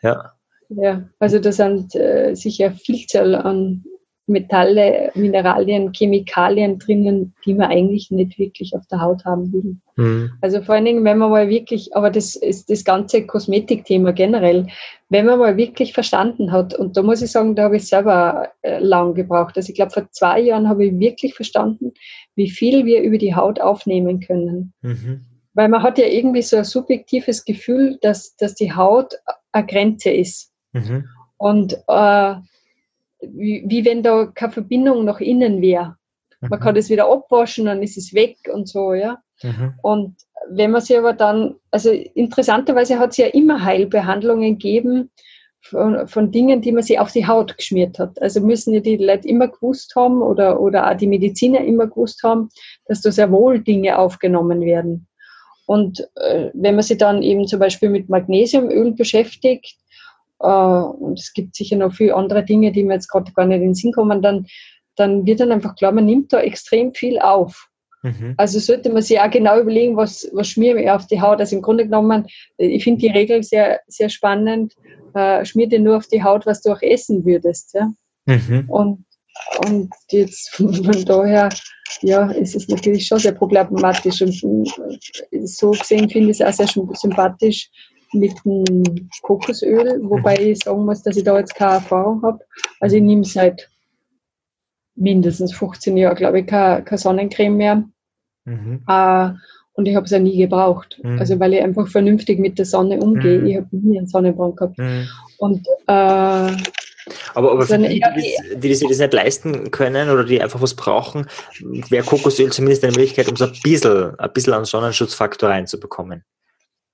ja. 0.02 0.32
ja, 0.68 1.02
also 1.18 1.38
da 1.38 1.50
sind 1.50 1.94
äh, 1.94 2.34
sicher 2.34 2.70
Vielzahl 2.72 3.34
an 3.34 3.84
Metalle, 4.26 5.10
Mineralien, 5.14 5.92
Chemikalien 5.92 6.78
drinnen, 6.78 7.34
die 7.44 7.54
man 7.54 7.70
eigentlich 7.70 8.10
nicht 8.10 8.38
wirklich 8.38 8.74
auf 8.74 8.86
der 8.86 9.00
Haut 9.00 9.24
haben 9.24 9.52
will. 9.52 9.76
Mhm. 9.96 10.32
Also 10.40 10.62
vor 10.62 10.76
allen 10.76 10.84
Dingen, 10.84 11.04
wenn 11.04 11.18
man 11.18 11.30
mal 11.30 11.48
wirklich, 11.48 11.94
aber 11.96 12.10
das 12.10 12.36
ist 12.36 12.70
das 12.70 12.84
ganze 12.84 13.26
Kosmetikthema 13.26 14.12
generell, 14.12 14.66
wenn 15.08 15.26
man 15.26 15.40
mal 15.40 15.56
wirklich 15.56 15.92
verstanden 15.92 16.52
hat, 16.52 16.72
und 16.74 16.96
da 16.96 17.02
muss 17.02 17.20
ich 17.20 17.32
sagen, 17.32 17.56
da 17.56 17.64
habe 17.64 17.76
ich 17.76 17.88
selber 17.88 18.48
äh, 18.62 18.78
lang 18.78 19.14
gebraucht. 19.14 19.56
Also 19.56 19.70
ich 19.70 19.74
glaube, 19.74 19.90
vor 19.90 20.08
zwei 20.12 20.40
Jahren 20.40 20.68
habe 20.68 20.86
ich 20.86 20.98
wirklich 20.98 21.34
verstanden, 21.34 21.92
wie 22.36 22.48
viel 22.48 22.86
wir 22.86 23.02
über 23.02 23.18
die 23.18 23.34
Haut 23.34 23.60
aufnehmen 23.60 24.20
können. 24.20 24.72
Mhm. 24.82 25.26
Weil 25.54 25.68
man 25.68 25.82
hat 25.82 25.98
ja 25.98 26.06
irgendwie 26.06 26.42
so 26.42 26.56
ein 26.56 26.64
subjektives 26.64 27.44
Gefühl, 27.44 27.98
dass, 28.00 28.36
dass 28.36 28.54
die 28.54 28.72
Haut 28.72 29.14
eine 29.50 29.66
Grenze 29.66 30.10
ist. 30.10 30.52
Mhm. 30.72 31.08
Und 31.36 31.74
äh, 31.88 32.34
wie, 33.22 33.64
wie 33.66 33.84
wenn 33.84 34.02
da 34.02 34.26
keine 34.26 34.52
Verbindung 34.52 35.04
nach 35.04 35.20
innen 35.20 35.62
wäre. 35.62 35.96
Man 36.40 36.58
mhm. 36.58 36.62
kann 36.62 36.74
das 36.74 36.90
wieder 36.90 37.10
abwaschen, 37.10 37.66
dann 37.66 37.82
ist 37.82 37.96
es 37.96 38.14
weg 38.14 38.36
und 38.52 38.68
so, 38.68 38.94
ja. 38.94 39.18
Mhm. 39.42 39.74
Und 39.82 40.16
wenn 40.50 40.72
man 40.72 40.80
sich 40.80 40.98
aber 40.98 41.12
dann, 41.12 41.54
also 41.70 41.90
interessanterweise 41.90 42.98
hat 42.98 43.10
es 43.10 43.16
ja 43.16 43.26
immer 43.26 43.64
Heilbehandlungen 43.64 44.58
gegeben 44.58 45.10
von, 45.60 46.08
von, 46.08 46.32
Dingen, 46.32 46.60
die 46.60 46.72
man 46.72 46.82
sich 46.82 46.98
auf 46.98 47.12
die 47.12 47.26
Haut 47.26 47.56
geschmiert 47.56 47.98
hat. 47.98 48.20
Also 48.20 48.40
müssen 48.40 48.74
ja 48.74 48.80
die 48.80 48.96
Leute 48.96 49.28
immer 49.28 49.48
gewusst 49.48 49.94
haben 49.94 50.20
oder, 50.20 50.60
oder 50.60 50.90
auch 50.90 50.96
die 50.96 51.06
Mediziner 51.06 51.60
immer 51.60 51.86
gewusst 51.86 52.22
haben, 52.24 52.48
dass 52.86 53.02
da 53.02 53.12
sehr 53.12 53.30
wohl 53.30 53.60
Dinge 53.60 53.98
aufgenommen 53.98 54.62
werden. 54.62 55.06
Und 55.66 56.08
äh, 56.16 56.50
wenn 56.54 56.74
man 56.74 56.82
sich 56.82 56.98
dann 56.98 57.22
eben 57.22 57.46
zum 57.46 57.60
Beispiel 57.60 57.88
mit 57.88 58.08
Magnesiumöl 58.08 58.92
beschäftigt, 58.92 59.76
und 60.46 61.18
es 61.18 61.32
gibt 61.32 61.54
sicher 61.54 61.76
noch 61.76 61.94
viele 61.94 62.14
andere 62.14 62.44
Dinge, 62.44 62.72
die 62.72 62.82
mir 62.82 62.94
jetzt 62.94 63.08
gerade 63.08 63.32
gar 63.32 63.46
nicht 63.46 63.56
in 63.56 63.62
den 63.62 63.74
Sinn 63.74 63.92
kommen, 63.92 64.22
dann, 64.22 64.46
dann 64.96 65.24
wird 65.24 65.40
dann 65.40 65.52
einfach 65.52 65.76
klar, 65.76 65.92
man 65.92 66.04
nimmt 66.04 66.32
da 66.32 66.40
extrem 66.40 66.92
viel 66.94 67.18
auf. 67.18 67.68
Mhm. 68.02 68.34
Also 68.36 68.58
sollte 68.58 68.90
man 68.90 69.02
sich 69.02 69.20
auch 69.20 69.30
genau 69.30 69.60
überlegen, 69.60 69.96
was, 69.96 70.28
was 70.32 70.48
schmiere 70.48 70.82
ich 70.82 70.90
auf 70.90 71.06
die 71.06 71.20
Haut. 71.20 71.38
Also 71.38 71.56
im 71.56 71.62
Grunde 71.62 71.84
genommen, 71.84 72.26
äh, 72.58 72.66
ich 72.66 72.84
finde 72.84 73.00
die 73.00 73.12
Regel 73.12 73.42
sehr, 73.42 73.80
sehr 73.86 74.08
spannend, 74.08 74.74
äh, 75.14 75.44
schmier 75.44 75.68
dir 75.68 75.80
nur 75.80 75.96
auf 75.98 76.08
die 76.08 76.22
Haut, 76.22 76.46
was 76.46 76.62
du 76.62 76.72
auch 76.72 76.82
essen 76.82 77.24
würdest. 77.24 77.74
Ja? 77.74 77.92
Mhm. 78.26 78.64
Und, 78.68 79.04
und 79.66 79.90
jetzt 80.10 80.50
von 80.50 81.04
daher, 81.04 81.48
ja, 82.00 82.30
ist 82.32 82.56
es 82.56 82.68
natürlich 82.68 83.06
schon 83.06 83.18
sehr 83.18 83.32
problematisch. 83.32 84.20
Und 84.20 84.42
äh, 85.30 85.46
so 85.46 85.70
gesehen 85.70 86.10
finde 86.10 86.30
ich 86.30 86.40
es 86.40 86.46
auch 86.46 86.52
sehr 86.52 86.84
sympathisch, 86.94 87.70
mit 88.12 88.32
dem 88.44 89.08
Kokosöl, 89.22 90.00
wobei 90.02 90.36
ich 90.36 90.58
sagen 90.60 90.84
muss, 90.84 91.02
dass 91.02 91.16
ich 91.16 91.24
da 91.24 91.38
jetzt 91.38 91.54
keine 91.54 91.74
Erfahrung 91.74 92.22
habe. 92.22 92.40
Also 92.80 92.96
ich 92.96 93.02
nehme 93.02 93.24
seit 93.24 93.70
mindestens 94.94 95.54
15 95.54 95.96
Jahren, 95.96 96.16
glaube 96.16 96.40
ich, 96.40 96.46
keine, 96.46 96.82
keine 96.84 96.98
Sonnencreme 96.98 97.56
mehr. 97.56 97.84
Mhm. 98.44 98.82
Äh, 98.86 99.30
und 99.74 99.86
ich 99.86 99.96
habe 99.96 100.04
es 100.04 100.10
ja 100.10 100.18
nie 100.18 100.36
gebraucht. 100.36 101.00
Mhm. 101.02 101.18
Also 101.18 101.40
weil 101.40 101.54
ich 101.54 101.62
einfach 101.62 101.88
vernünftig 101.88 102.38
mit 102.38 102.58
der 102.58 102.66
Sonne 102.66 103.00
umgehe. 103.00 103.40
Mhm. 103.40 103.46
Ich 103.46 103.56
habe 103.56 103.68
nie 103.72 103.98
einen 103.98 104.06
Sonnenbrand 104.06 104.56
gehabt. 104.56 104.78
Mhm. 104.78 105.08
Und 105.38 105.66
äh, 105.86 106.56
aber, 107.34 107.52
aber 107.52 107.66
für 107.66 107.78
die, 107.78 108.00
die, 108.16 108.58
die, 108.58 108.74
sich 108.74 108.88
das 108.88 108.98
nicht 108.98 109.12
leisten 109.12 109.70
können 109.70 110.10
oder 110.10 110.24
die 110.24 110.40
einfach 110.40 110.60
was 110.62 110.74
brauchen, 110.74 111.26
wäre 111.60 112.04
Kokosöl 112.04 112.52
zumindest 112.52 112.84
eine 112.84 112.92
Möglichkeit, 112.92 113.28
um 113.28 113.36
so 113.36 113.46
ein 113.46 113.52
bisschen, 113.62 114.18
ein 114.18 114.32
bisschen 114.32 114.52
an 114.52 114.64
Sonnenschutzfaktor 114.64 115.48
reinzubekommen. 115.48 116.24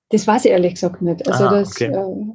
Das 0.09 0.27
weiß 0.27 0.45
ich 0.45 0.51
ehrlich 0.51 0.75
gesagt 0.75 1.01
nicht. 1.01 1.27
Also 1.27 1.45
Aha, 1.45 1.59
das, 1.59 1.71
okay. 1.71 1.93
äh, 1.93 2.25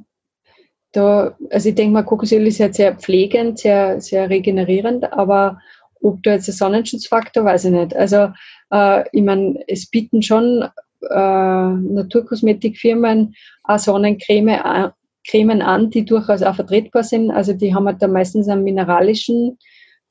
da, 0.91 1.35
also 1.49 1.69
ich 1.69 1.75
denke 1.75 1.93
mal, 1.93 2.03
Kokosöl 2.03 2.47
ist 2.47 2.57
ja 2.57 2.71
sehr 2.71 2.95
pflegend, 2.95 3.59
sehr, 3.59 3.99
sehr 3.99 4.29
regenerierend, 4.29 5.11
aber 5.11 5.59
ob 6.01 6.23
da 6.23 6.33
jetzt 6.33 6.47
ein 6.47 6.53
Sonnenschutzfaktor, 6.53 7.43
weiß 7.43 7.65
ich 7.65 7.71
nicht. 7.71 7.95
Also 7.95 8.29
äh, 8.71 9.03
ich 9.11 9.23
meine, 9.23 9.61
es 9.67 9.89
bieten 9.89 10.21
schon 10.21 10.69
äh, 11.09 11.09
Naturkosmetikfirmen 11.09 13.35
auch 13.63 13.79
Sonnencreme 13.79 14.49
äh, 14.49 14.89
Cremen 15.27 15.61
an, 15.61 15.89
die 15.89 16.05
durchaus 16.05 16.43
auch 16.43 16.55
vertretbar 16.55 17.03
sind. 17.03 17.31
Also 17.31 17.53
die 17.53 17.73
haben 17.73 17.87
halt 17.87 18.01
da 18.01 18.07
meistens 18.07 18.47
einen 18.47 18.63
mineralischen 18.63 19.57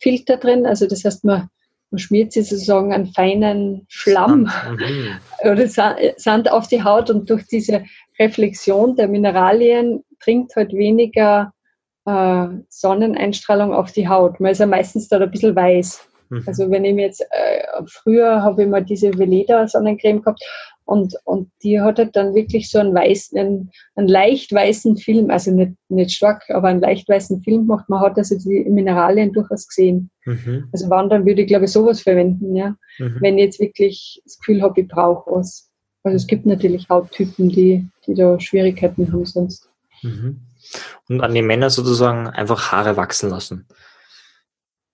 Filter 0.00 0.36
drin. 0.36 0.66
Also 0.66 0.86
das 0.86 1.04
heißt, 1.04 1.24
man 1.24 1.48
man 1.94 1.98
schmiert 2.00 2.32
sich 2.32 2.48
sozusagen 2.48 2.92
einen 2.92 3.06
feinen 3.06 3.86
Schlamm 3.88 4.50
mhm. 4.68 5.48
oder 5.48 5.68
Sand 5.68 6.50
auf 6.50 6.66
die 6.66 6.82
Haut 6.82 7.08
und 7.08 7.30
durch 7.30 7.46
diese 7.46 7.84
Reflexion 8.18 8.96
der 8.96 9.06
Mineralien 9.06 10.02
dringt 10.20 10.56
halt 10.56 10.72
weniger 10.72 11.52
äh, 12.04 12.46
Sonneneinstrahlung 12.68 13.72
auf 13.72 13.92
die 13.92 14.08
Haut. 14.08 14.40
Man 14.40 14.50
ist 14.50 14.58
ja 14.58 14.66
meistens 14.66 15.08
da 15.08 15.20
ein 15.20 15.30
bisschen 15.30 15.54
weiß. 15.54 16.04
Mhm. 16.30 16.42
Also 16.46 16.68
wenn 16.68 16.84
ich 16.84 16.94
mir 16.94 17.06
jetzt, 17.06 17.20
äh, 17.30 17.62
früher 17.86 18.42
habe 18.42 18.64
ich 18.64 18.68
mal 18.68 18.84
diese 18.84 19.16
Veleda 19.16 19.68
Sonnencreme 19.68 20.20
gehabt 20.20 20.42
und, 20.86 21.16
und 21.24 21.50
die 21.62 21.80
hat 21.80 21.98
halt 21.98 22.14
dann 22.14 22.34
wirklich 22.34 22.70
so 22.70 22.78
einen 22.78 22.94
weißen, 22.94 23.38
einen, 23.38 23.70
einen 23.94 24.08
leicht 24.08 24.52
weißen 24.52 24.98
Film, 24.98 25.30
also 25.30 25.50
nicht, 25.50 25.72
nicht 25.88 26.12
stark, 26.12 26.44
aber 26.50 26.68
einen 26.68 26.80
leicht 26.80 27.08
weißen 27.08 27.42
Film 27.42 27.66
gemacht. 27.66 27.88
Man 27.88 28.00
hat 28.00 28.18
also 28.18 28.36
die 28.36 28.64
Mineralien 28.68 29.32
durchaus 29.32 29.66
gesehen. 29.66 30.10
Mhm. 30.26 30.68
Also 30.72 30.90
wandern 30.90 31.24
würde 31.24 31.42
ich, 31.42 31.48
glaube 31.48 31.64
ich, 31.64 31.72
sowas 31.72 32.02
verwenden, 32.02 32.54
ja. 32.54 32.76
Mhm. 32.98 33.16
Wenn 33.20 33.38
ich 33.38 33.44
jetzt 33.44 33.60
wirklich 33.60 34.20
das 34.24 34.38
Gefühl 34.38 34.62
habe, 34.62 34.82
ich 34.82 34.88
brauche 34.88 35.30
was. 35.30 35.70
Also 36.02 36.16
es 36.16 36.26
gibt 36.26 36.44
natürlich 36.44 36.86
Hauttypen, 36.90 37.48
die, 37.48 37.88
die 38.06 38.14
da 38.14 38.38
Schwierigkeiten 38.38 39.10
haben 39.10 39.24
sonst. 39.24 39.70
Mhm. 40.02 40.40
Und 41.08 41.22
an 41.22 41.34
die 41.34 41.40
Männer 41.40 41.70
sozusagen 41.70 42.26
einfach 42.26 42.72
Haare 42.72 42.98
wachsen 42.98 43.30
lassen. 43.30 43.66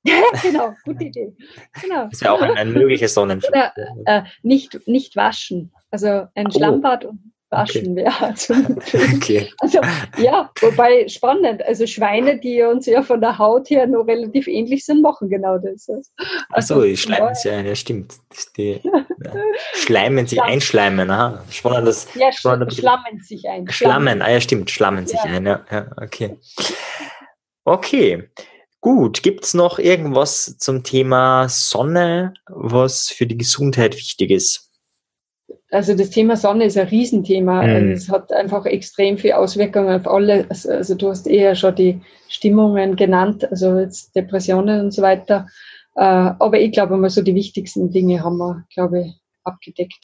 genau, 0.43 0.75
gute 0.85 1.05
Idee. 1.05 1.37
Genau. 1.83 2.05
Das 2.05 2.15
ist 2.15 2.23
ja 2.23 2.33
auch 2.33 2.41
ein, 2.41 2.53
ein 2.53 2.73
mögliches 2.73 3.13
Sonnenschutz. 3.13 3.51
Oder, 3.51 3.73
äh, 4.07 4.23
nicht, 4.43 4.87
nicht 4.87 5.17
waschen. 5.17 5.73
Also 5.91 6.27
ein 6.35 6.47
oh. 6.47 6.51
Schlammbad 6.51 7.05
und 7.05 7.33
waschen 7.51 7.93
okay. 7.93 7.97
wäre. 7.97 8.35
Also, 8.91 9.17
okay. 9.17 9.53
also 9.59 9.81
ja, 10.19 10.51
wobei 10.61 11.09
spannend. 11.09 11.63
Also 11.67 11.87
Schweine, 11.87 12.39
die 12.39 12.63
uns 12.63 12.87
ja 12.87 13.03
von 13.03 13.21
der 13.21 13.39
Haut 13.39 13.69
her 13.71 13.87
noch 13.87 14.07
relativ 14.07 14.47
ähnlich 14.47 14.85
sind, 14.85 15.03
machen 15.03 15.29
genau 15.29 15.59
das. 15.59 15.89
Also, 15.89 16.11
Achso, 16.51 16.83
die 16.83 16.97
schleimen 16.97 17.35
sich 17.35 17.51
ein, 17.51 17.67
ja 17.67 17.75
stimmt. 17.75 18.15
Die, 18.57 18.81
ja. 18.85 19.05
Schleimen 19.75 20.27
sich, 20.27 20.41
einschleimen, 20.41 21.11
aha. 21.11 21.45
Spannend, 21.51 21.89
das, 21.89 22.09
ja, 22.15 22.33
spannend, 22.33 22.73
schlammen 22.73 23.21
sich 23.21 23.49
ein. 23.49 23.69
Schlammen, 23.69 24.09
schlammen. 24.09 24.23
ah 24.23 24.31
ja 24.31 24.41
stimmt, 24.41 24.71
schlammen 24.71 25.07
sich 25.07 25.21
ein, 25.21 25.47
ja, 25.47 25.65
ja 25.71 25.91
okay. 26.01 26.37
Okay. 27.65 28.31
Gut, 28.83 29.23
gibt 29.23 29.45
es 29.45 29.53
noch 29.53 29.79
irgendwas 29.79 30.57
zum 30.57 30.83
Thema 30.83 31.51
Sonne, 31.51 32.33
was 32.47 33.11
für 33.11 33.27
die 33.27 33.37
Gesundheit 33.37 33.95
wichtig 33.95 34.31
ist? 34.31 34.70
Also 35.73 35.95
das 35.95 36.11
Thema 36.11 36.37
Sonne 36.37 36.65
ist 36.65 36.77
ein 36.77 36.89
Riesenthema. 36.89 37.63
Mhm. 37.63 37.93
Es 37.93 38.09
hat 38.09 38.33
einfach 38.33 38.67
extrem 38.67 39.19
viele 39.19 39.39
Auswirkungen 39.39 40.01
auf 40.01 40.09
alle. 40.09 40.47
Also, 40.49 40.71
also 40.71 40.95
du 40.97 41.11
hast 41.11 41.29
eher 41.29 41.55
schon 41.55 41.77
die 41.77 42.01
Stimmungen 42.29 42.97
genannt, 42.97 43.49
also 43.51 43.79
jetzt 43.79 44.15
Depressionen 44.17 44.81
und 44.81 44.91
so 44.91 45.03
weiter. 45.03 45.47
Äh, 45.95 46.03
aber 46.03 46.59
ich 46.59 46.73
glaube 46.73 46.97
mal 46.97 47.11
so 47.11 47.23
die 47.23 47.35
wichtigsten 47.35 47.91
Dinge 47.91 48.23
haben 48.23 48.39
wir, 48.39 48.65
glaube 48.75 49.01
ich, 49.03 49.13
abgedeckt. 49.45 50.01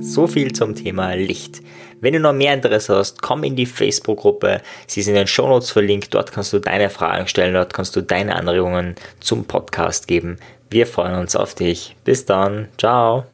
So 0.00 0.26
viel 0.26 0.52
zum 0.52 0.74
Thema 0.74 1.14
Licht. 1.14 1.62
Wenn 2.00 2.14
du 2.14 2.20
noch 2.20 2.32
mehr 2.32 2.54
Interesse 2.54 2.96
hast, 2.96 3.22
komm 3.22 3.44
in 3.44 3.54
die 3.54 3.66
Facebook-Gruppe. 3.66 4.60
Sie 4.88 5.00
ist 5.00 5.06
in 5.08 5.14
den 5.14 5.28
Shownotes 5.28 5.70
verlinkt. 5.70 6.14
Dort 6.14 6.32
kannst 6.32 6.52
du 6.52 6.58
deine 6.58 6.90
Fragen 6.90 7.28
stellen. 7.28 7.54
Dort 7.54 7.74
kannst 7.74 7.94
du 7.94 8.00
deine 8.00 8.34
Anregungen 8.34 8.96
zum 9.20 9.44
Podcast 9.44 10.08
geben. 10.08 10.38
Wir 10.70 10.86
freuen 10.86 11.16
uns 11.16 11.36
auf 11.36 11.54
dich. 11.54 11.96
Bis 12.04 12.24
dann. 12.24 12.68
Ciao. 12.78 13.24